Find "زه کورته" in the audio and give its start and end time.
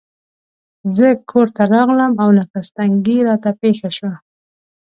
0.95-1.61